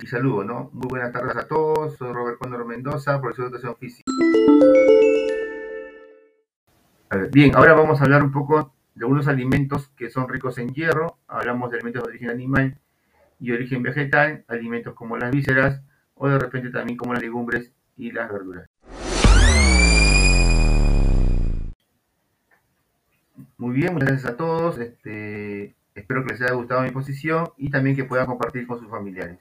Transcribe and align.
y 0.00 0.06
saludo, 0.06 0.44
¿no? 0.44 0.70
Muy 0.72 0.86
buenas 0.88 1.12
tardes 1.12 1.36
a 1.36 1.48
todos, 1.48 1.96
soy 1.96 2.12
Robert 2.12 2.38
Cóndor 2.38 2.64
Mendoza, 2.64 3.20
profesor 3.20 3.46
de 3.46 3.56
educación 3.56 3.76
física. 3.76 4.12
bien, 7.32 7.56
ahora 7.56 7.74
vamos 7.74 8.00
a 8.00 8.04
hablar 8.04 8.22
un 8.22 8.30
poco 8.30 8.72
de 8.94 9.04
unos 9.04 9.26
alimentos 9.26 9.88
que 9.96 10.08
son 10.08 10.28
ricos 10.28 10.58
en 10.58 10.72
hierro, 10.72 11.18
hablamos 11.26 11.70
de 11.70 11.78
alimentos 11.78 12.04
de 12.04 12.08
origen 12.10 12.30
animal 12.30 12.78
y 13.40 13.50
origen 13.50 13.82
vegetal, 13.82 14.44
alimentos 14.46 14.94
como 14.94 15.16
las 15.16 15.32
vísceras 15.32 15.82
o 16.14 16.28
de 16.28 16.38
repente 16.38 16.70
también 16.70 16.96
como 16.96 17.14
las 17.14 17.22
legumbres 17.22 17.72
y 17.96 18.12
las 18.12 18.30
verduras. 18.30 18.68
Muy 23.56 23.74
bien, 23.74 23.94
muchas 23.94 24.10
gracias 24.10 24.32
a 24.32 24.36
todos. 24.36 24.78
Este, 24.78 25.74
espero 25.94 26.24
que 26.24 26.34
les 26.34 26.42
haya 26.42 26.54
gustado 26.54 26.82
mi 26.82 26.86
exposición 26.86 27.48
y 27.56 27.70
también 27.70 27.96
que 27.96 28.04
puedan 28.04 28.26
compartir 28.26 28.66
con 28.66 28.78
sus 28.78 28.88
familiares. 28.88 29.36